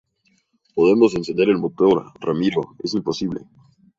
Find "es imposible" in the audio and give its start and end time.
2.83-3.41